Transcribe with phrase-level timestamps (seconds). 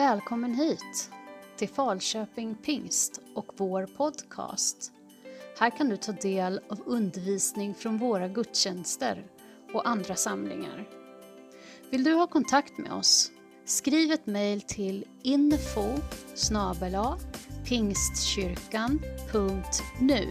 [0.00, 1.10] Välkommen hit
[1.56, 4.92] till Falköping Pingst och vår podcast.
[5.58, 9.26] Här kan du ta del av undervisning från våra gudstjänster
[9.72, 10.88] och andra samlingar.
[11.90, 13.30] Vill du ha kontakt med oss?
[13.64, 15.96] Skriv ett mejl till info
[17.64, 20.28] pingstkyrkan.nu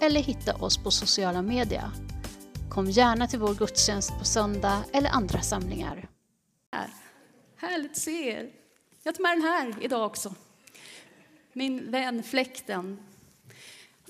[0.00, 1.90] eller hitta oss på sociala medier.
[2.70, 6.08] Kom gärna till vår gudstjänst på söndag eller andra samlingar.
[7.56, 8.58] Härligt att se er.
[9.08, 10.34] Jag tar med den här idag också.
[11.52, 12.98] Min vän Fläkten.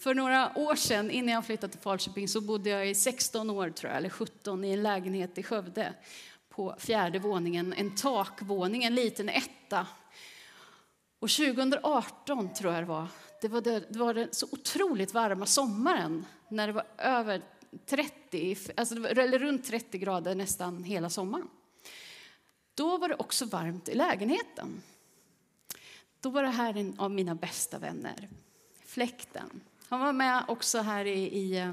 [0.02, 3.70] För några år sedan, innan jag flyttade till Falköping, så bodde jag i 16 år,
[3.70, 5.94] tror jag, eller 17, i en lägenhet i Skövde
[6.48, 9.86] på fjärde våningen, en takvåning, en liten etta.
[11.18, 13.06] Och 2018, tror jag det var,
[13.40, 17.42] det var, det, det var den så otroligt varma sommaren när det var över
[17.86, 21.48] 30, alltså det var, eller runt 30 grader nästan hela sommaren.
[22.78, 24.82] Då var det också varmt i lägenheten.
[26.20, 28.28] Då var det här en av mina bästa vänner,
[28.84, 29.60] Fläkten.
[29.88, 31.72] Han var med också här i, i,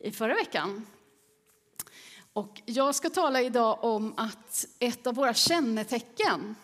[0.00, 0.86] i förra veckan.
[2.32, 6.54] Och jag ska tala idag om att ett av våra kännetecken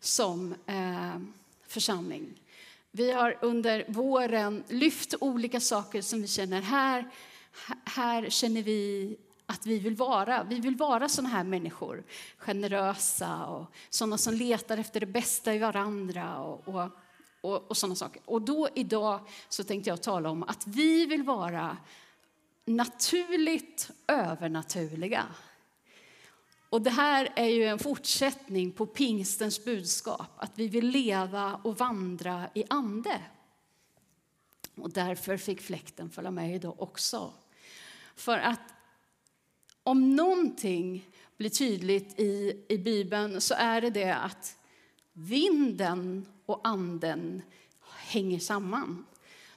[0.00, 1.20] som eh,
[1.66, 2.42] församling.
[2.90, 7.10] Vi har under våren lyft olika saker som vi känner här.
[7.84, 9.16] Här känner vi
[9.46, 10.44] att vi vill vara.
[10.44, 12.04] Vi vill vara såna här människor.
[12.38, 16.90] Generösa och såna som letar efter det bästa i varandra och, och,
[17.40, 18.22] och, och såna saker.
[18.24, 21.76] Och då idag så tänkte jag tala om att vi vill vara
[22.64, 25.24] naturligt övernaturliga.
[26.68, 31.78] Och det här är ju en fortsättning på pingstens budskap, att vi vill leva och
[31.78, 33.20] vandra i ande.
[34.74, 37.32] Och därför fick fläkten följa med idag också.
[38.16, 38.75] För att
[39.86, 44.56] om någonting blir tydligt i, i Bibeln så är det det att
[45.12, 47.42] vinden och anden
[47.96, 49.06] hänger samman.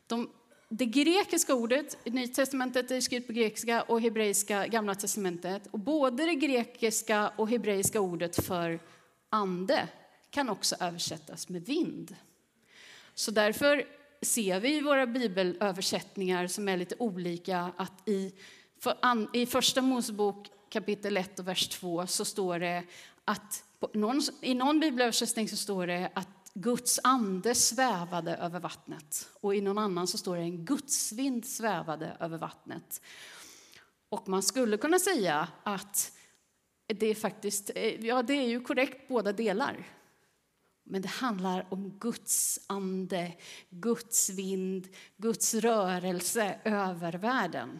[0.07, 0.29] De,
[0.69, 5.67] det grekiska ordet i Nya testamentet är skrivet på grekiska och hebreiska Gamla testamentet.
[5.71, 8.79] Och både det grekiska och hebreiska ordet för
[9.29, 9.87] ande
[10.29, 12.15] kan också översättas med vind.
[13.13, 13.85] Så därför
[14.21, 18.33] ser vi i våra bibelöversättningar som är lite olika att i
[18.79, 22.83] för an, I Första Mosebok kapitel 1 och vers 2 så står det
[23.25, 23.63] att
[23.93, 29.29] någon, i någon bibelöversättning så står det att Guds ande svävade över vattnet.
[29.41, 33.01] Och i någon annan så står det en gudsvind svävade över vattnet.
[34.09, 36.11] Och man skulle kunna säga att
[36.87, 39.87] det är faktiskt, eh, ja det är ju korrekt båda delar.
[40.83, 43.33] Men det handlar om Guds ande,
[43.69, 47.79] Guds vind, Guds rörelse över världen.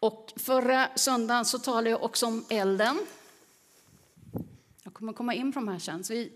[0.00, 3.06] Och förra söndagen så talade jag också om elden.
[4.82, 6.32] Jag kommer komma in på de här sen, så vi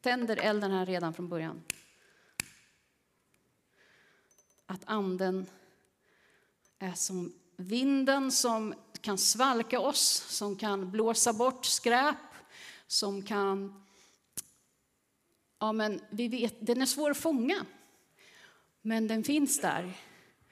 [0.00, 1.62] tänder elden här redan från början.
[4.66, 5.46] Att anden
[6.78, 12.16] är som vinden som kan svalka oss, som kan blåsa bort skräp,
[12.86, 13.84] som kan...
[15.58, 17.66] Ja, men vi vet, den är svår att fånga,
[18.82, 19.92] men den finns där.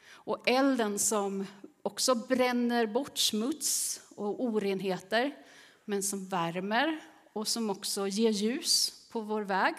[0.09, 1.47] Och elden som
[1.87, 5.37] också bränner bort smuts och orenheter,
[5.85, 7.01] men som värmer
[7.33, 9.75] och som också ger ljus på vår väg.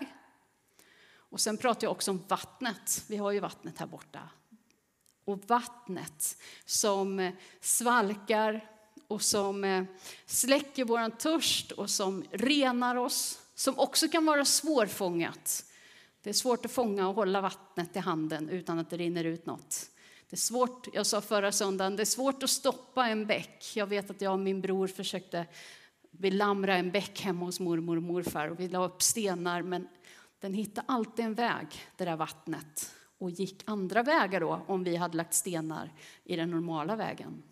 [1.15, 3.03] Och sen pratar jag också om vattnet.
[3.07, 4.19] Vi har ju vattnet här borta.
[5.25, 8.71] Och vattnet som eh, svalkar
[9.07, 9.83] och som eh,
[10.25, 15.65] släcker vår törst och som renar oss, som också kan vara svårfångat.
[16.21, 19.45] Det är svårt att fånga och hålla vattnet i handen utan att det rinner ut
[19.45, 19.89] något.
[20.29, 23.71] Det är svårt, jag sa förra söndagen, det är svårt att stoppa en bäck.
[23.75, 25.45] Jag vet att jag och min bror försökte
[26.11, 29.87] belamra en bäck hemma hos mormor och morfar och vi la upp stenar men
[30.39, 31.67] den hittade alltid en väg,
[31.97, 35.93] det där vattnet och gick andra vägar då om vi hade lagt stenar
[36.23, 37.43] i den normala vägen.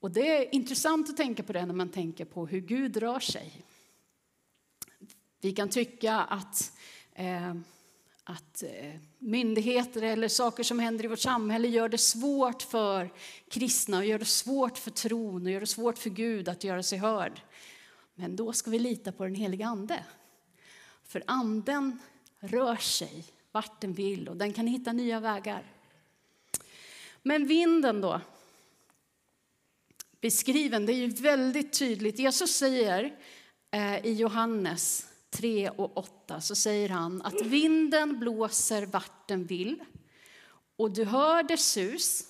[0.00, 3.20] Och det är intressant att tänka på det när man tänker på hur Gud rör
[3.20, 3.64] sig.
[5.40, 6.72] Vi kan tycka att
[7.12, 7.54] eh,
[8.24, 13.10] att eh, myndigheter eller saker som händer i vårt samhälle gör det svårt för
[13.48, 16.82] kristna och gör det svårt för tron och gör det svårt för Gud att göra
[16.82, 17.40] sig hörd.
[18.14, 20.04] Men då ska vi lita på den heliga Ande.
[21.04, 21.98] För Anden
[22.40, 25.72] rör sig vart den vill och den kan hitta nya vägar.
[27.22, 28.20] Men vinden då?
[30.20, 32.18] Beskriven, det är ju väldigt tydligt.
[32.18, 33.16] Jesus säger
[33.70, 39.84] eh, i Johannes 3 och 8 så säger han att vinden blåser vart den vill
[40.76, 42.24] och du hör dess sus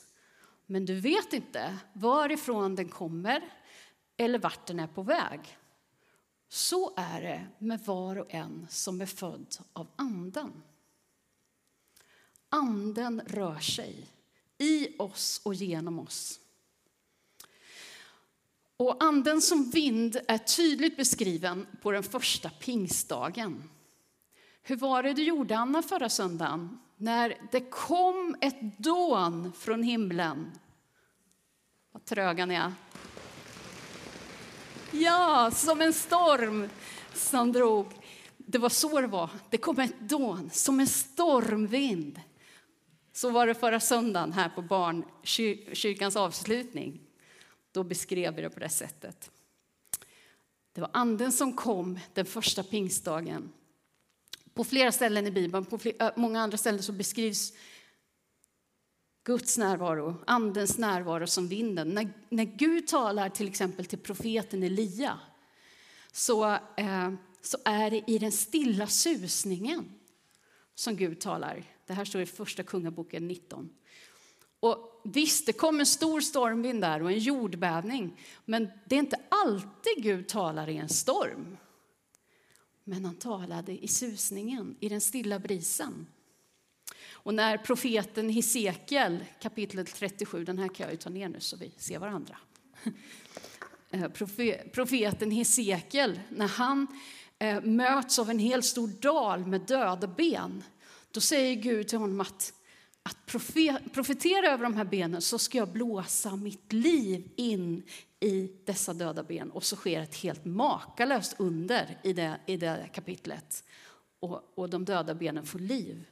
[0.66, 3.42] men du vet inte varifrån den kommer
[4.16, 5.58] eller vart den är på väg.
[6.48, 10.62] Så är det med var och en som är född av Anden.
[12.48, 14.06] Anden rör sig
[14.58, 16.40] i oss och genom oss.
[18.82, 23.70] Och anden som vind är tydligt beskriven på den första pingstdagen.
[24.62, 26.78] Hur var det du gjorde, Anna, förra söndagen?
[26.96, 30.50] När det kom ett dån från himlen.
[31.92, 32.72] Vad tröga ni är.
[34.90, 36.68] Ja, som en storm
[37.14, 37.86] som drog.
[38.36, 39.30] Det var så det var.
[39.50, 42.20] Det kom ett dån, som en stormvind.
[43.12, 47.00] Så var det förra söndagen här på barnkyrkans avslutning.
[47.72, 49.30] Då beskrev vi det på det sättet.
[50.72, 53.52] Det var anden som kom den första pingstdagen.
[54.54, 57.52] På flera ställen i Bibeln, på flera, många andra ställen så beskrivs
[59.24, 61.88] Guds närvaro, andens närvaro som vinden.
[61.88, 65.20] När, när Gud talar till exempel till profeten Elia
[66.12, 69.92] så, eh, så är det i den stilla susningen
[70.74, 71.64] som Gud talar.
[71.86, 73.70] Det här står i Första Kungaboken 19.
[74.60, 78.20] Och visst, det kom en stor stormvind där och en jordbävning.
[78.44, 81.56] Men det är inte alltid Gud talar i en storm.
[82.84, 86.06] Men han talade i susningen, i den stilla brisen.
[87.10, 91.56] Och när profeten Hesekiel, kapitel 37, den här kan jag ju ta ner nu så
[91.56, 92.36] vi ser varandra.
[93.94, 94.08] Eh,
[94.72, 96.86] profeten Hesekiel, när han
[97.38, 100.64] eh, möts av en hel stor dal med döda ben,
[101.10, 102.54] då säger Gud till honom att
[103.02, 103.26] att
[103.92, 107.82] profetera över de här benen så ska jag blåsa mitt liv in
[108.20, 109.50] i dessa döda ben.
[109.50, 113.64] Och så sker ett helt makalöst under i det, i det kapitlet.
[114.20, 116.04] Och, och de döda benen får liv.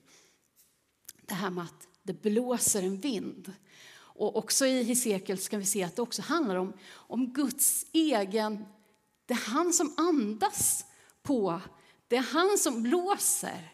[1.26, 3.52] Det här med att det blåser en vind.
[3.92, 8.64] Och också i Hesekiel ska vi se att det också handlar om, om Guds egen...
[9.26, 10.84] Det är han som andas
[11.22, 11.60] på,
[12.08, 13.72] det är han som blåser.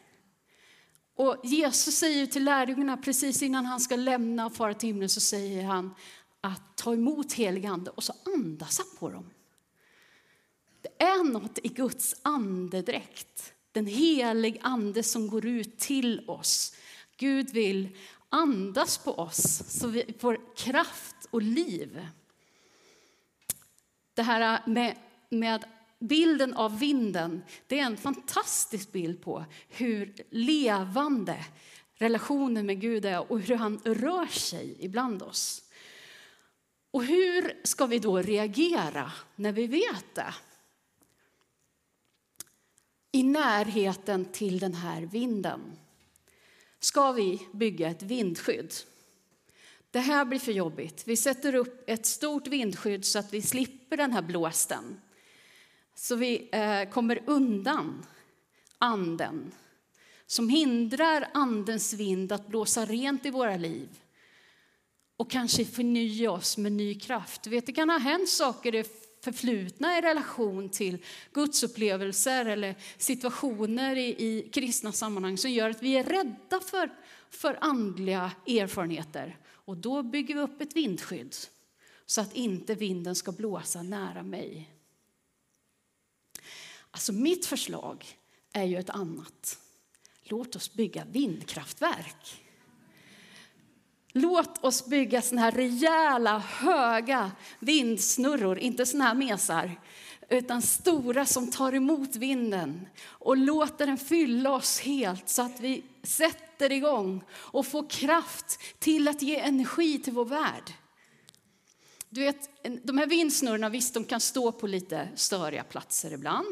[1.17, 5.21] Och Jesus säger till lärjungarna precis innan han ska lämna och fara till himlen så
[5.21, 5.95] säger han
[6.41, 9.31] att ta emot helig ande och så andas han på dem.
[10.83, 16.75] Det är något i Guds andedräkt, den helig ande som går ut till oss.
[17.17, 17.89] Gud vill
[18.29, 22.07] andas på oss så vi får kraft och liv.
[24.15, 24.99] Det här med,
[25.29, 25.65] med
[25.99, 31.45] bilden av vinden det är en fantastisk bild på hur levande
[31.95, 35.63] relationen med Gud är och hur han rör sig ibland oss.
[36.91, 40.35] Och hur ska vi då reagera när vi vet det?
[43.13, 45.61] I närheten till den här vinden
[46.81, 48.75] ska vi bygga ett vindskydd.
[49.91, 51.03] Det här blir för jobbigt.
[51.07, 55.01] Vi sätter upp ett stort vindskydd så att vi slipper den här blåsten.
[55.99, 58.07] Så vi eh, kommer undan
[58.79, 59.53] anden
[60.27, 63.89] som hindrar andens vind att blåsa rent i våra liv
[65.17, 67.43] och kanske förnya oss med ny kraft.
[67.43, 68.85] Du vet, det kan ha hänt saker i
[69.21, 70.99] förflutna i relation till
[71.33, 76.91] gudsupplevelser eller situationer i, i kristna sammanhang som gör att vi är rädda för,
[77.31, 79.39] för andliga erfarenheter.
[79.49, 81.37] Och då bygger vi upp ett vindskydd
[82.07, 84.76] så att inte vinden ska blåsa nära mig.
[86.97, 88.07] Alltså mitt förslag
[88.53, 89.59] är ju ett annat.
[90.23, 92.43] Låt oss bygga vindkraftverk.
[94.13, 99.81] Låt oss bygga såna här rejäla, höga vindsnurror, inte såna här mesar,
[100.29, 105.85] utan stora som tar emot vinden och låter den fylla oss helt så att vi
[106.03, 110.73] sätter igång och får kraft till att ge energi till vår värld.
[112.09, 112.51] Du vet,
[112.87, 116.47] de här vindsnurrorna, visst, de kan stå på lite störiga platser ibland.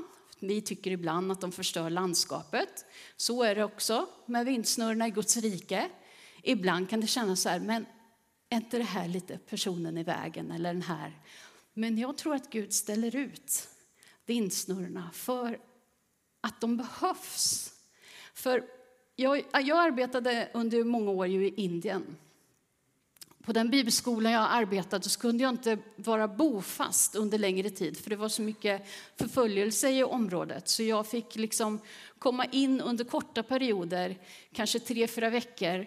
[0.47, 2.85] Vi tycker ibland att de förstör landskapet.
[3.17, 5.91] Så är det också med vindsnurrorna i Guds rike.
[6.43, 7.87] Ibland kan det kännas så här, men
[8.49, 11.21] är inte det här lite personen i vägen eller den här?
[11.75, 13.69] Men jag tror att Gud ställer ut
[14.27, 15.59] vindsnurrorna för
[16.41, 17.73] att de behövs.
[18.35, 18.65] För
[19.17, 22.17] jag, jag arbetade under många år i Indien
[23.45, 28.11] på den bibelskolan jag arbetade så kunde jag inte vara bofast under längre tid för
[28.11, 28.87] det var så mycket
[29.17, 30.69] förföljelse i området.
[30.69, 31.81] Så jag fick liksom
[32.19, 34.19] komma in under korta perioder,
[34.53, 35.87] kanske tre, fyra veckor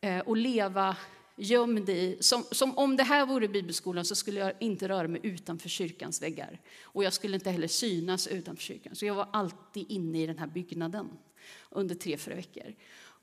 [0.00, 0.96] eh, och leva
[1.36, 2.16] gömd i...
[2.20, 6.22] Som, som om det här vore bibelskolan så skulle jag inte röra mig utanför kyrkans
[6.22, 6.60] väggar.
[6.82, 8.94] Och jag skulle inte heller synas utanför kyrkan.
[8.94, 11.08] Så jag var alltid inne i den här byggnaden
[11.70, 12.74] under tre, fyra veckor.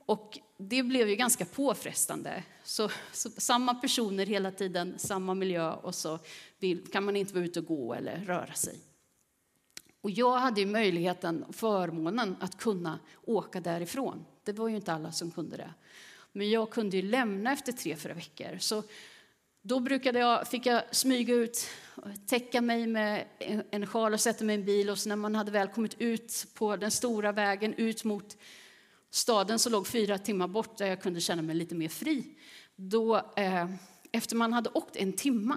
[0.05, 2.43] Och det blev ju ganska påfrestande.
[2.63, 6.19] Så, så, samma personer hela tiden, samma miljö och så
[6.59, 8.79] vill, kan man inte vara ute och gå eller röra sig.
[10.01, 14.25] Och jag hade ju möjligheten och förmånen att kunna åka därifrån.
[14.43, 15.73] Det var ju inte alla som kunde det.
[16.31, 18.57] Men jag kunde ju lämna efter tre, fyra veckor.
[18.59, 18.83] Så
[19.61, 21.67] då brukade jag, fick jag smyga ut,
[22.27, 23.25] täcka mig med
[23.71, 24.89] en sjal och sätta mig i en bil.
[24.89, 28.37] Och så när man hade väl kommit ut på den stora vägen ut mot
[29.15, 32.25] staden som låg fyra timmar bort där jag kunde känna mig lite mer fri.
[32.75, 33.69] Då, eh,
[34.11, 35.55] efter man hade åkt en timme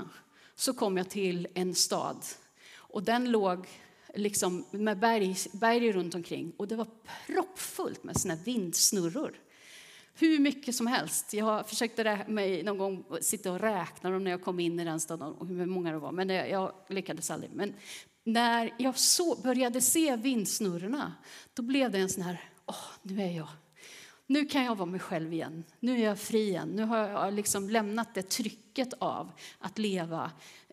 [0.55, 2.25] så kom jag till en stad
[2.75, 3.67] och den låg
[4.15, 6.87] liksom med berg, berg runt omkring och det var
[7.27, 9.35] proppfullt med såna vindsnurror.
[10.15, 11.33] Hur mycket som helst.
[11.33, 15.01] Jag försökte mig någon gång sitta och räkna dem när jag kom in i den
[15.01, 17.51] staden och hur många det var, men jag lyckades aldrig.
[17.53, 17.75] Men
[18.25, 21.15] när jag så började se vindsnurrorna,
[21.55, 23.49] då blev det en sån här, åh, nu är jag
[24.29, 25.65] nu kan jag vara mig själv igen.
[25.81, 26.69] Nu är jag fri igen.
[26.69, 30.31] Nu har jag liksom lämnat det trycket av att leva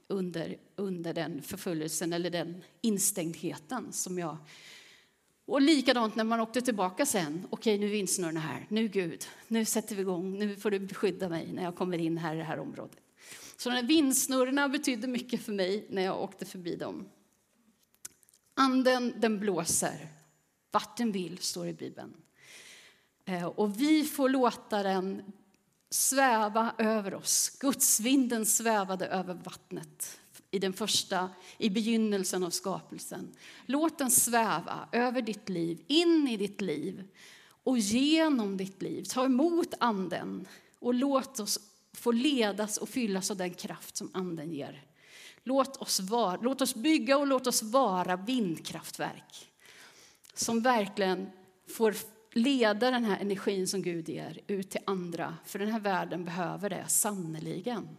[0.07, 4.37] under, under den förföljelsen eller den instängdheten som jag...
[5.47, 7.47] Och likadant när man åkte tillbaka sen.
[7.49, 8.65] Okej, nu är vindsnurrorna här.
[8.69, 10.39] Nu Gud, nu sätter vi igång.
[10.39, 12.97] Nu får du beskydda mig när jag kommer in här i det här området.
[13.57, 17.09] Så de vindsnurrorna betydde mycket för mig när jag åkte förbi dem.
[18.53, 20.07] Anden, den blåser.
[20.75, 22.13] Vatten vill, står i Bibeln.
[23.25, 25.23] Eh, och vi får låta den
[25.89, 27.57] sväva över oss.
[27.59, 30.19] Gudsvinden svävade över vattnet
[30.51, 33.35] i den första, i begynnelsen av skapelsen.
[33.65, 37.07] Låt den sväva över ditt liv, in i ditt liv
[37.63, 39.03] och genom ditt liv.
[39.03, 40.47] Ta emot anden
[40.79, 41.59] och låt oss
[41.93, 44.83] få ledas och fyllas av den kraft som anden ger.
[45.43, 49.51] Låt oss, vara, låt oss bygga och låt oss vara vindkraftverk
[50.35, 51.31] som verkligen
[51.67, 51.95] får
[52.31, 56.69] leda den här energin som Gud ger ut till andra, för den här världen behöver
[56.69, 57.97] det sannoliken.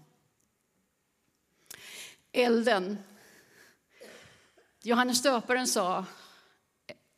[2.33, 2.99] Elden.
[4.83, 6.05] Johannes döparen sa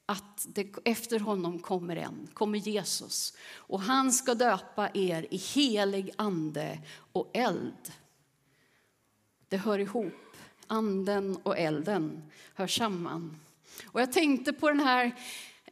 [0.07, 6.11] att det, efter honom kommer en, kommer Jesus och han ska döpa er i helig
[6.17, 6.79] ande
[7.13, 7.93] och eld.
[9.49, 10.15] Det hör ihop.
[10.67, 13.41] Anden och elden hör samman.
[13.87, 15.13] Och jag tänkte på den här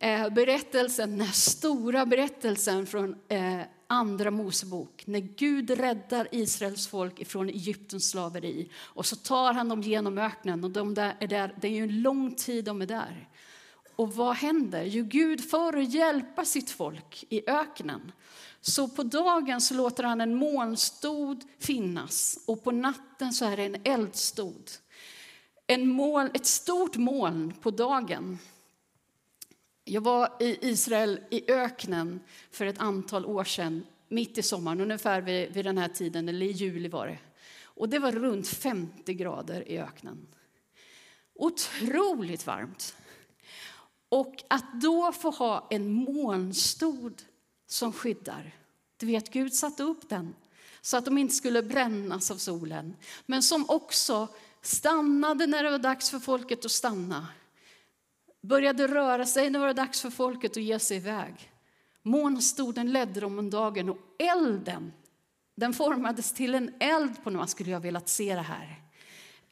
[0.00, 7.28] eh, berättelsen, den här stora berättelsen från eh, Andra Mosebok, när Gud räddar Israels folk
[7.28, 11.54] från Egyptens slaveri och så tar han dem genom öknen och de där är där,
[11.60, 13.28] det är ju en lång tid de är där.
[13.96, 14.82] Och vad händer?
[14.84, 18.12] Jo, Gud för att hjälpa sitt folk i öknen
[18.60, 23.64] så på dagen så låter han en molnstod finnas och på natten så är det
[23.64, 24.70] en eldstod.
[25.66, 28.38] En moln, ett stort moln på dagen
[29.88, 32.20] jag var i Israel i öknen
[32.50, 36.46] för ett antal år sedan, mitt i sommaren, ungefär vid, vid den här tiden, eller
[36.46, 37.18] i juli var det.
[37.62, 40.26] Och det var runt 50 grader i öknen.
[41.34, 42.96] Otroligt varmt.
[44.08, 47.22] Och att då få ha en molnstod
[47.66, 48.54] som skyddar.
[48.96, 50.34] Du vet, Gud satte upp den
[50.80, 52.96] så att de inte skulle brännas av solen.
[53.26, 54.28] Men som också
[54.66, 57.26] stannade när det var dags för folket att stanna
[58.42, 61.52] började röra sig när det var dags för folket att ge sig iväg.
[62.02, 64.92] Månstoden ledde dem om dagen och elden
[65.56, 68.82] den formades till en eld på något skulle jag velat se det här.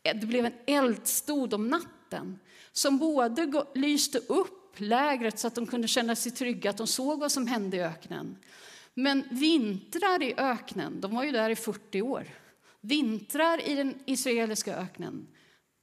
[0.03, 2.39] Det blev en eldstod om natten
[2.73, 7.21] som både lyste upp lägret så att de kunde känna sig trygga, att de såg
[7.21, 8.37] vad som hände i öknen.
[8.95, 12.25] Men vintrar i öknen, de var ju där i 40 år,
[12.85, 15.27] vintrar i den israeliska öknen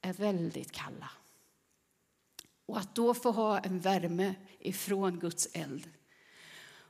[0.00, 1.10] är väldigt kalla.
[2.66, 5.90] Och att då få ha en värme ifrån Guds eld.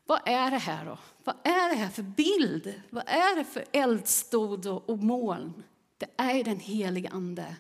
[0.07, 0.99] Vad är det här då?
[1.25, 2.83] Vad är det här för bild?
[2.91, 5.63] Vad är det för eldstod och moln?
[5.99, 7.57] Det är den helige Ande.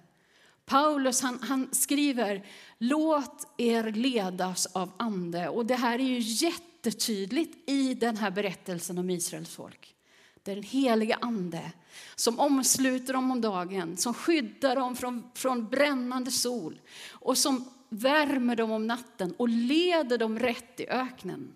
[0.64, 2.46] Paulus han, han, skriver
[2.78, 5.48] låt er ledas av ande.
[5.48, 9.94] Och det här är ju jättetydligt i den här berättelsen om Israels folk.
[10.42, 11.72] Det är den helige ande
[12.16, 16.80] som omsluter dem om dagen, som skyddar dem från, från brännande sol
[17.10, 21.52] och som värmer dem om natten och leder dem rätt i öknen.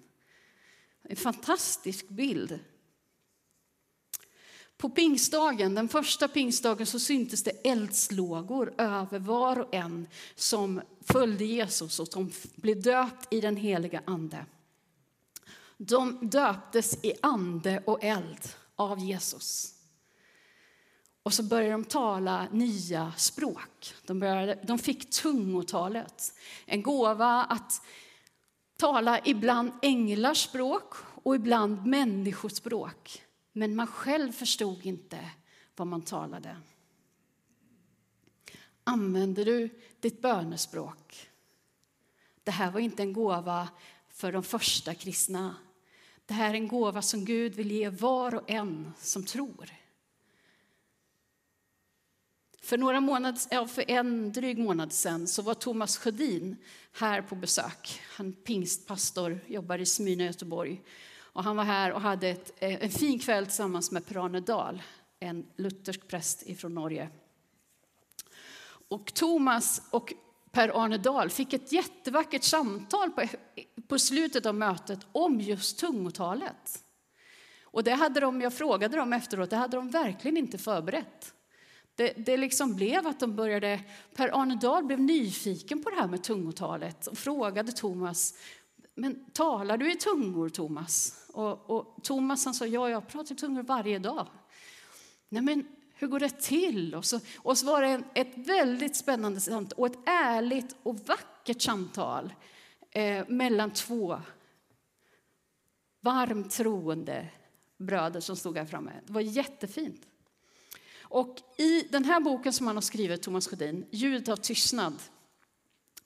[1.02, 2.58] En fantastisk bild.
[4.76, 11.44] På pingstdagen, den första pingstdagen så syntes det eldslågor över var och en som följde
[11.44, 14.46] Jesus och som blev döpt i den heliga Ande.
[15.76, 19.74] De döptes i ande och eld av Jesus.
[21.22, 23.94] Och så började de tala nya språk.
[24.06, 26.34] De, började, de fick tungotalet,
[26.66, 27.82] en gåva att
[28.76, 33.22] tala ibland änglars språk och ibland människospråk.
[33.52, 35.30] Men man själv förstod inte
[35.76, 36.56] vad man talade.
[38.84, 41.28] Använder du ditt bönespråk?
[42.46, 43.68] det här var inte en gåva
[44.08, 45.54] för de första kristna.
[46.26, 49.70] Det här är en gåva som Gud vill ge var och en som tror.
[52.60, 56.56] För, några månader, för en dryg månad sedan så var Thomas Sjödin
[56.92, 58.00] här på besök.
[58.16, 60.82] Han pingstpastor, jobbar i Smyna i Göteborg.
[61.18, 64.82] Och han var här och hade ett, eh, en fin kväll tillsammans med Per-Arne Dahl,
[65.20, 67.08] en luthersk präst från Norge.
[68.88, 70.12] Och Thomas och
[70.56, 73.24] Per-Arne Dahl fick ett jättevackert samtal på,
[73.88, 76.84] på slutet av mötet om just tungotalet.
[77.62, 81.34] Och det hade de, jag frågade dem efteråt, det hade de verkligen inte förberett.
[81.94, 83.80] Det, det liksom blev att de började,
[84.14, 88.34] Per-Arne Dahl blev nyfiken på det här med tungotalet och frågade Thomas,
[88.94, 91.24] men talar du i tungor Thomas?
[91.28, 94.26] Och, och Thomas han sa, ja jag pratar i tungor varje dag.
[95.28, 95.66] Nej men
[95.98, 96.94] hur går det till?
[96.94, 101.62] Och så, och så var det ett väldigt spännande samtal och ett ärligt och vackert
[101.62, 102.34] samtal
[102.90, 104.20] eh, mellan två
[106.00, 107.28] varmt troende
[107.78, 108.92] bröder som stod här framme.
[109.06, 110.06] Det var jättefint.
[111.00, 115.02] Och i den här boken som han har skrivit, Thomas Sjödin, Ljudet av tystnad,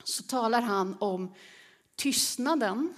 [0.05, 1.35] så talar han om
[1.97, 2.95] tystnaden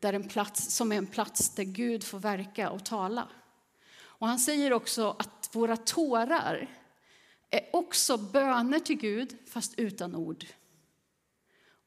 [0.00, 3.28] där en plats, som är en plats där Gud får verka och tala.
[4.18, 6.70] Och han säger också att våra tårar
[7.50, 10.44] är också böner till Gud, fast utan ord.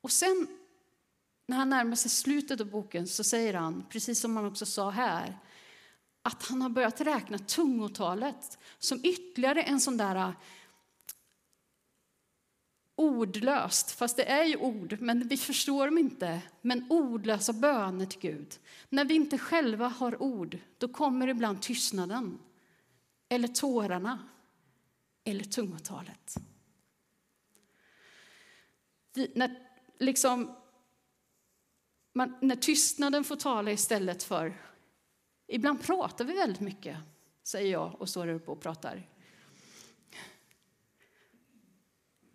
[0.01, 0.47] Och sen
[1.45, 4.89] när han närmar sig slutet av boken så säger han, precis som han också sa
[4.89, 5.39] här,
[6.21, 10.33] att han har börjat räkna tungotalet som ytterligare en sån där
[13.01, 18.20] ordlöst, fast det är ju ord, men vi förstår dem inte, men ordlösa böner till
[18.20, 18.60] Gud.
[18.89, 22.39] När vi inte själva har ord, då kommer ibland tystnaden,
[23.29, 24.20] eller tårarna,
[25.24, 26.36] eller tungotalet.
[29.13, 29.67] Vi, när,
[30.00, 30.55] liksom,
[32.14, 34.57] man, när tystnaden får tala istället för
[35.53, 36.98] Ibland pratar vi väldigt mycket,
[37.44, 39.07] säger jag och står där uppe och pratar.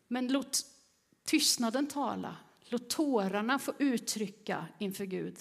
[0.08, 0.66] Men låt
[1.24, 2.36] tystnaden tala.
[2.64, 5.38] Låt tårarna få uttrycka inför Gud.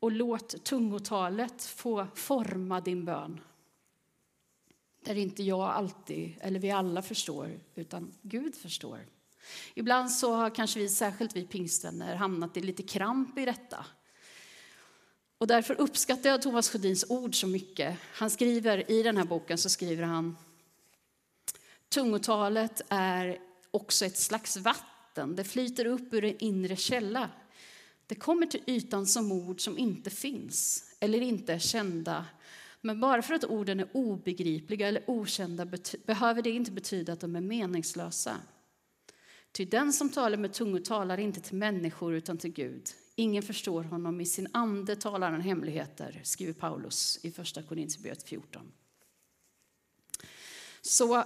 [0.00, 3.40] Och låt tungotalet få forma din bön.
[5.04, 9.06] Där inte jag alltid, eller vi alla förstår, utan Gud förstår.
[9.74, 13.86] Ibland så har kanske vi, särskilt vi pingstvänner, hamnat i lite kramp i detta.
[15.38, 17.98] Och därför uppskattar jag Thomas Sjödins ord så mycket.
[18.14, 20.36] Han skriver i den här boken så skriver han
[21.90, 23.38] Tungotalet är
[23.70, 25.36] också ett slags vatten.
[25.36, 27.30] Det flyter upp ur en inre källa.
[28.06, 32.26] Det kommer till ytan som ord som inte finns eller inte är kända.
[32.80, 35.68] Men bara för att orden är obegripliga eller okända
[36.06, 38.36] behöver det inte betyda att de är meningslösa.
[39.52, 42.88] Ty den som talar med tungor talar inte till människor utan till Gud.
[43.14, 48.72] Ingen förstår honom, i sin ande talar han hemligheter, skriver Paulus i Första Korinthierbrevet 14.
[50.82, 51.24] Så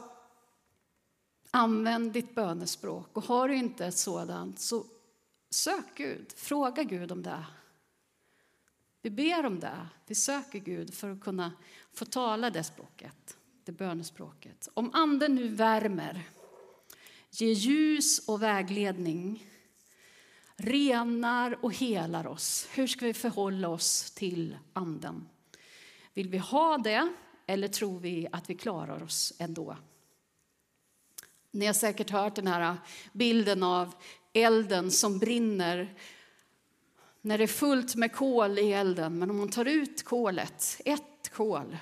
[1.55, 3.17] använd ditt bönespråk.
[3.17, 4.85] Och har du inte ett sådant, så
[5.51, 6.33] sök Gud.
[6.37, 7.45] Fråga Gud om det.
[9.03, 9.88] Vi ber om det.
[10.07, 11.53] Vi söker Gud för att kunna
[11.93, 14.69] få tala det språket, det bönespråket.
[14.75, 16.23] Om anden nu värmer,
[17.31, 19.47] ger ljus och vägledning
[20.57, 22.69] renar och helar oss.
[22.75, 25.29] Hur ska vi förhålla oss till Anden?
[26.14, 27.12] Vill vi ha det
[27.47, 29.77] eller tror vi att vi klarar oss ändå?
[31.55, 32.75] Ni har säkert hört den här äh,
[33.12, 33.95] bilden av
[34.33, 35.95] elden som brinner
[37.21, 39.19] när det är fullt med kol i elden.
[39.19, 41.77] Men om man tar ut kolet, ett kol,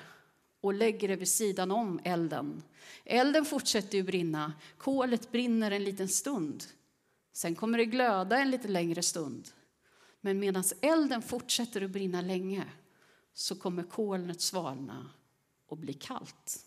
[0.61, 2.63] och lägger det vid sidan om elden.
[3.05, 6.63] Elden fortsätter ju brinna, kolet brinner en liten stund.
[7.33, 9.49] Sen kommer det glöda en lite längre stund.
[10.21, 12.63] Men medan elden fortsätter att brinna länge
[13.33, 15.09] så kommer kolnet svalna
[15.67, 16.65] och bli kallt.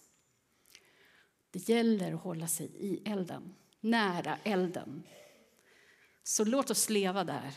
[1.56, 5.02] Det gäller att hålla sig i elden, nära elden.
[6.22, 7.54] Så låt oss leva där,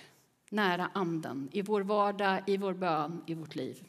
[0.49, 3.83] nära Anden, i vår vardag, i vår bön, i vårt liv.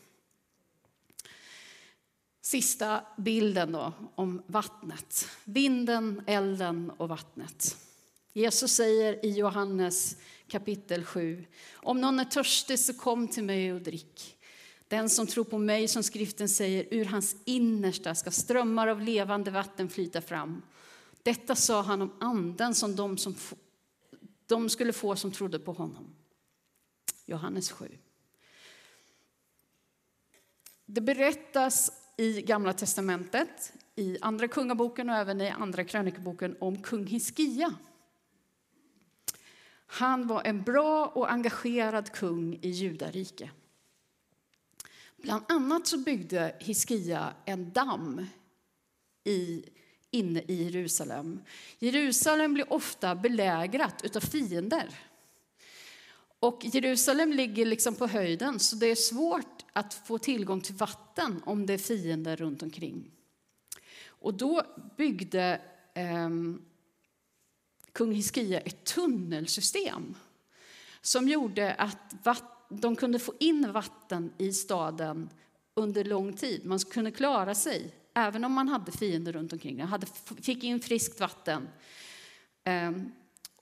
[2.40, 5.28] Sista bilden då, om vattnet.
[5.44, 7.76] Vinden, elden och vattnet.
[8.32, 10.16] Jesus säger i Johannes
[10.48, 11.44] kapitel 7.
[11.72, 14.39] Om någon är törstig så kom till mig och drick.
[14.90, 19.50] Den som tror på mig, som skriften säger, ur hans innersta ska strömmar av levande
[19.50, 20.62] vatten flyta fram.
[21.22, 23.34] Detta sa han om anden som de, som
[24.46, 26.14] de skulle få som trodde på honom.
[27.26, 27.98] Johannes 7.
[30.86, 37.06] Det berättas i Gamla testamentet, i Andra kungaboken och även i Andra krönikeboken om kung
[37.06, 37.74] Hiskia
[39.86, 43.50] Han var en bra och engagerad kung i judarike.
[45.22, 48.26] Bland annat så byggde Hiskia en damm
[49.24, 49.64] i,
[50.10, 51.40] inne i Jerusalem.
[51.78, 54.98] Jerusalem blir ofta belägrat av fiender.
[56.40, 61.42] Och Jerusalem ligger liksom på höjden, så det är svårt att få tillgång till vatten
[61.46, 63.10] om det är fiender runt omkring.
[64.06, 64.62] Och då
[64.96, 65.60] byggde
[65.94, 66.30] eh,
[67.92, 70.14] kung Hiskia ett tunnelsystem
[71.00, 75.30] som gjorde att vatten de kunde få in vatten i staden
[75.74, 76.66] under lång tid.
[76.66, 79.78] Man kunde klara sig, även om man hade fiender runt omkring.
[79.78, 80.06] Man hade,
[80.42, 81.68] fick in friskt vatten.
[82.88, 83.12] Um,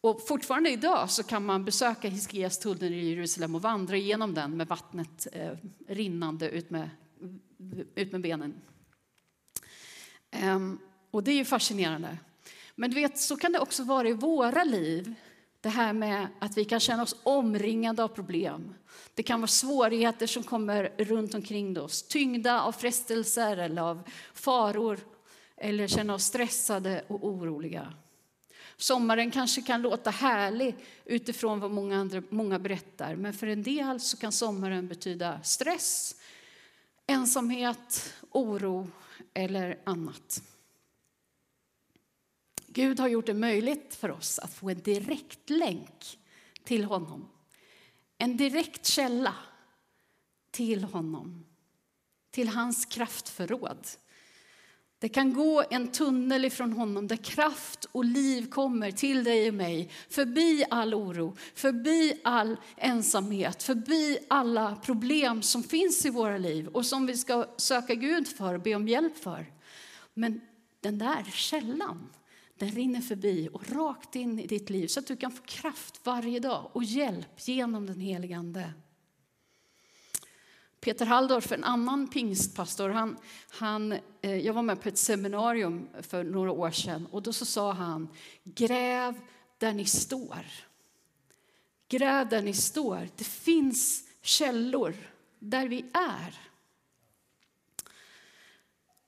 [0.00, 4.56] och fortfarande idag så kan man besöka Hiskias tunnel i Jerusalem och vandra igenom den
[4.56, 5.52] med vattnet eh,
[5.88, 6.90] rinnande ut med,
[7.94, 8.54] ut med benen.
[10.30, 10.78] Ehm,
[11.10, 12.18] och det är ju fascinerande.
[12.74, 15.14] Men du vet, så kan det också vara i våra liv.
[15.60, 18.74] Det här med att vi kan känna oss omringade av problem.
[19.14, 24.02] Det kan vara svårigheter som kommer runt omkring oss, tyngda av frestelser eller av
[24.34, 24.98] faror
[25.56, 27.92] eller känna oss stressade och oroliga.
[28.76, 34.00] Sommaren kanske kan låta härlig utifrån vad många, andra, många berättar men för en del
[34.00, 36.14] så kan sommaren betyda stress,
[37.06, 38.90] ensamhet, oro
[39.34, 40.42] eller annat.
[42.68, 46.18] Gud har gjort det möjligt för oss att få en direkt länk
[46.64, 47.28] till honom.
[48.18, 49.34] En direkt källa
[50.50, 51.44] till honom,
[52.30, 53.86] till hans kraftförråd.
[55.00, 59.54] Det kan gå en tunnel ifrån honom där kraft och liv kommer till dig och
[59.54, 59.90] mig.
[60.08, 66.86] Förbi all oro, förbi all ensamhet, förbi alla problem som finns i våra liv och
[66.86, 69.52] som vi ska söka Gud för och be om hjälp för.
[70.14, 70.40] Men
[70.80, 72.08] den där källan,
[72.58, 76.00] den rinner förbi och rakt in i ditt liv så att du kan få kraft
[76.04, 78.72] varje dag och hjälp genom den helige Ande.
[80.80, 83.16] Peter Halldorf, en annan pingstpastor, han,
[83.50, 87.44] han, eh, jag var med på ett seminarium för några år sedan och då så
[87.44, 88.08] sa han
[88.44, 89.14] gräv
[89.58, 90.46] där ni står.
[91.88, 93.08] Gräv där ni står.
[93.16, 94.94] Det finns källor
[95.38, 96.47] där vi är.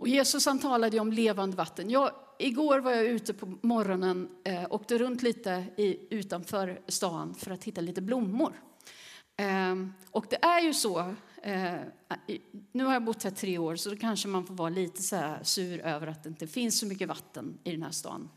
[0.01, 1.91] Och Jesus han talade om levande vatten.
[1.91, 7.51] Jag, igår var jag ute på morgonen eh, åkte runt lite i, utanför stan för
[7.51, 8.53] att hitta lite blommor.
[9.37, 9.75] Eh,
[10.11, 11.81] och det är ju så Eh,
[12.73, 15.35] nu har jag bott här tre år, så då kanske man får vara lite så
[15.43, 18.29] sur över att det inte finns så mycket vatten i den här stan.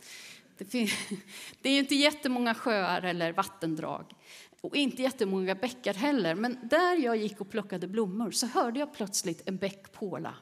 [0.57, 0.91] Det, finns,
[1.61, 4.13] det är inte jättemånga sjöar eller vattendrag
[4.61, 6.35] och inte jättemånga bäckar heller.
[6.35, 10.35] Men där jag gick och plockade blommor så hörde jag plötsligt en bäck påla.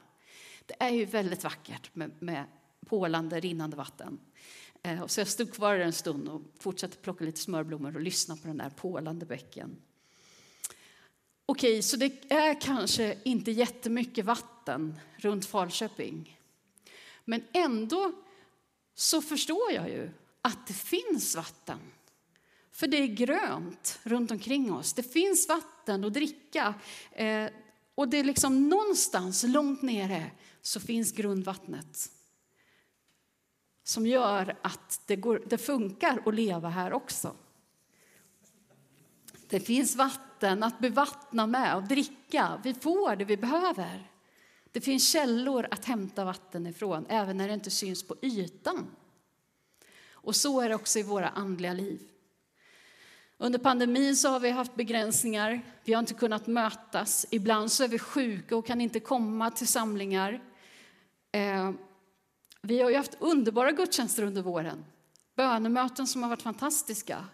[0.72, 2.46] Det är ju väldigt vackert med, med
[2.86, 4.20] pålande, rinnande vatten.
[4.84, 8.48] Eh, så jag stod kvar en stund och fortsatte plocka lite smörblommor och lyssna på
[8.48, 9.78] den där pålande bäcken.
[11.46, 16.40] Okej, så det är kanske inte jättemycket vatten runt Falköping.
[17.26, 18.12] Men ändå
[18.96, 20.10] så förstår jag ju
[20.42, 21.80] att det finns vatten.
[22.72, 24.94] För det är grönt runt omkring oss.
[24.94, 26.74] Det finns vatten att dricka.
[27.12, 27.48] Eh,
[27.96, 30.32] och det är liksom någonstans långt nere
[30.62, 32.12] så finns grundvattnet.
[33.84, 37.36] Som gör att det, går, det funkar att leva här också.
[39.48, 42.62] Det finns vatten att bevattna med och dricka.
[42.64, 44.12] Vi får det vi behöver.
[44.72, 48.88] Det finns källor att hämta vatten ifrån, även när det inte syns på ytan.
[50.12, 52.02] Och så är det också i våra andliga liv.
[53.38, 55.62] Under pandemin så har vi haft begränsningar.
[55.84, 57.26] Vi har inte kunnat mötas.
[57.30, 60.51] Ibland så är vi sjuka och kan inte komma till samlingar.
[61.32, 61.72] Eh,
[62.62, 64.86] vi har ju haft underbara gudstjänster under våren.
[65.36, 67.26] Bönemöten som har varit fantastiska.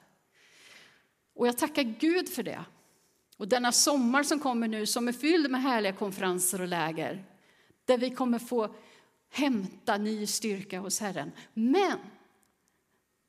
[1.36, 2.66] Och jag tackar Gud för det.
[3.38, 7.26] Och denna sommar som kommer nu som är fylld med härliga konferenser och läger
[7.86, 8.76] där vi kommer få
[9.30, 11.32] hämta ny styrka hos Herren.
[11.54, 11.98] Men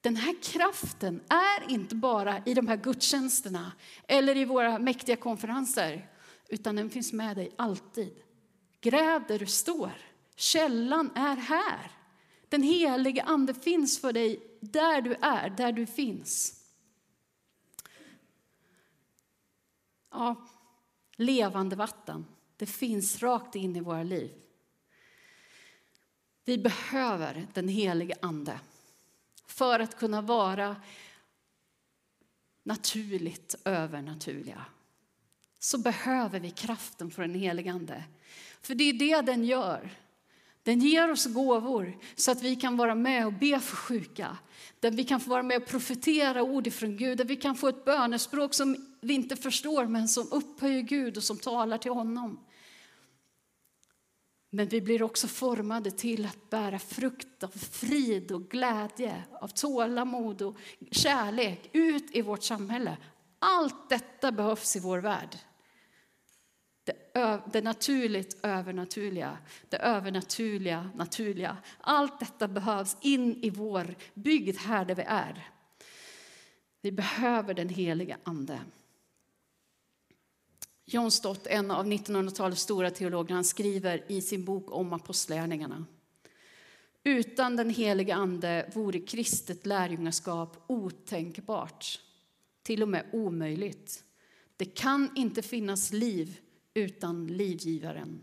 [0.01, 3.73] den här kraften är inte bara i de här gudstjänsterna
[4.09, 6.09] eller i våra mäktiga konferenser,
[6.49, 8.11] utan den finns med dig alltid.
[8.81, 9.93] Gräv där du står.
[10.39, 11.91] Källan är här.
[12.49, 16.65] Den helige Ande finns för dig där du är, där du finns.
[20.11, 20.49] Ja,
[21.17, 22.27] levande vatten.
[22.57, 24.31] Det finns rakt in i våra liv.
[26.45, 28.61] Vi behöver den helige Ande
[29.47, 30.77] för att kunna vara
[32.63, 34.65] naturligt övernaturliga.
[35.59, 38.05] Så behöver vi kraften från den helige Ande.
[38.61, 39.91] För det är det den gör.
[40.69, 44.37] Den ger oss gåvor så att vi kan vara med och be för sjuka.
[44.81, 47.19] Där vi kan få vara med och profetera ord ifrån Gud.
[47.19, 51.23] Där vi kan få ett bönespråk som vi inte förstår men som upphöjer Gud och
[51.23, 52.41] som talar till honom.
[54.51, 60.43] Men vi blir också formade till att bära frukt av frid och glädje, av tålamod
[60.43, 60.57] och
[60.91, 62.97] kärlek ut i vårt samhälle.
[63.39, 65.37] Allt detta behövs i vår värld.
[67.53, 71.57] Det, naturligt övernaturliga, det övernaturliga naturliga.
[71.81, 75.49] Allt detta behövs in i vår bygd här där vi är.
[76.81, 78.61] Vi behöver den heliga Ande.
[80.87, 85.87] John Stott, en av 1900-talets stora teologer, han skriver i sin bok om apostlärningarna.
[87.05, 92.01] Utan den heliga Ande vore kristet lärjungaskap otänkbart,
[92.63, 94.05] till och med omöjligt.
[94.57, 96.41] Det kan inte finnas liv
[96.79, 98.21] utan livgivaren.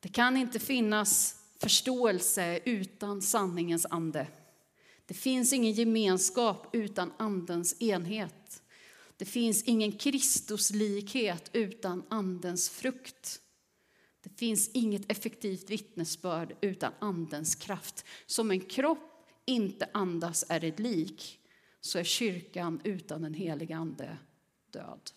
[0.00, 4.26] Det kan inte finnas förståelse utan sanningens ande.
[5.06, 8.62] Det finns ingen gemenskap utan Andens enhet.
[9.16, 13.40] Det finns ingen Kristuslikhet utan Andens frukt.
[14.22, 18.04] Det finns inget effektivt vittnesbörd utan Andens kraft.
[18.26, 21.38] Som en kropp inte andas är ett lik,
[21.80, 24.18] så är kyrkan utan den heliga Ande
[24.70, 25.10] död.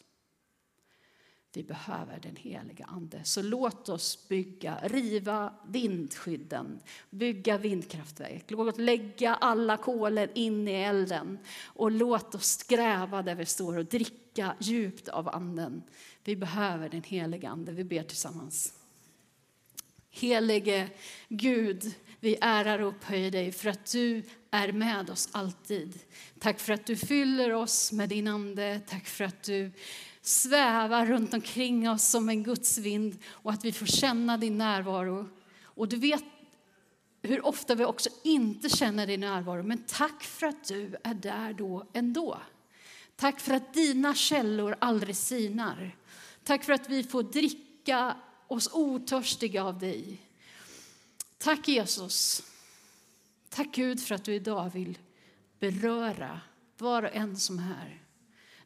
[1.56, 3.24] Vi behöver den heliga Ande.
[3.24, 8.52] Så låt oss bygga, riva vindskydden, bygga vindkraftverk.
[8.52, 13.78] Låt oss lägga alla kolen in i elden och låt oss gräva där vi står
[13.78, 15.84] och dricka djupt av Anden.
[16.24, 17.72] Vi behöver den heliga Ande.
[17.72, 18.74] Vi ber tillsammans.
[20.12, 20.90] Helige
[21.30, 26.00] Gud, vi ärar och upphöjer dig för att du är med oss alltid.
[26.40, 28.82] Tack för att du fyller oss med din Ande.
[28.88, 29.72] Tack för att du
[30.28, 35.30] svävar runt omkring oss som en gudsvind och att vi får känna din närvaro.
[35.64, 36.24] Och du vet
[37.22, 41.54] hur ofta vi också inte känner din närvaro, men tack för att du är där
[41.54, 42.38] då ändå.
[43.16, 45.96] Tack för att dina källor aldrig sinar.
[46.44, 50.22] Tack för att vi får dricka oss otörstiga av dig.
[51.38, 52.44] Tack Jesus.
[53.50, 54.98] Tack Gud för att du idag vill
[55.60, 56.42] beröra
[56.78, 58.05] var och en som är här.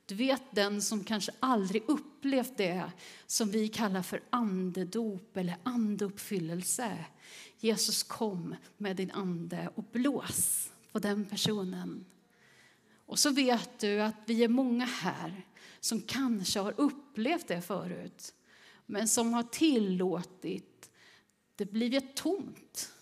[0.10, 2.92] Du vet den som kanske aldrig upplevt det
[3.28, 7.06] som vi kallar för andedop eller andeuppfyllelse.
[7.60, 12.06] Jesus kom med din ande och blås på den personen.
[13.06, 15.46] Och så vet du att vi är många här
[15.80, 18.34] som kanske har upplevt det förut
[18.86, 20.90] men som har tillåtit
[21.56, 22.94] det blivit tomt.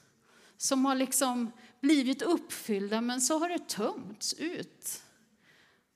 [0.58, 5.04] Som har liksom blivit uppfyllda, men så har det tömts ut.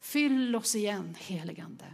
[0.02, 1.86] Fyll oss igen, heligande.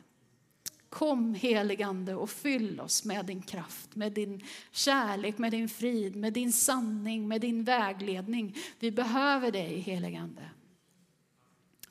[0.90, 6.34] Kom, heligande, och fyll oss med din kraft, med din kärlek, med din frid, med
[6.34, 8.56] din sanning, med din vägledning.
[8.80, 10.50] Vi behöver dig, heligande.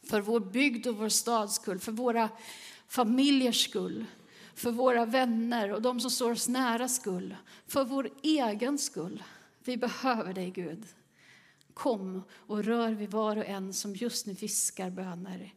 [0.02, 2.28] För vår bygd och vår stads skull, för våra
[2.88, 4.04] familjers skull,
[4.54, 9.22] för våra vänner och de som står oss nära skull, för vår egen skull.
[9.64, 10.86] Vi behöver dig, Gud.
[11.74, 15.52] Kom och rör vid var och en som just nu viskar böner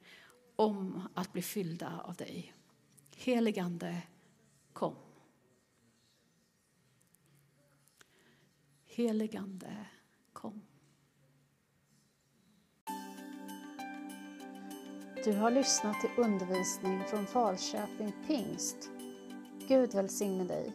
[0.59, 2.53] om att bli fyllda av dig.
[3.15, 4.01] Heligande,
[4.73, 4.95] kom.
[8.85, 9.85] Heligande,
[10.33, 10.61] kom.
[15.23, 18.89] Du har lyssnat till undervisning från Falköping Pingst.
[19.67, 20.73] Gud välsigne dig.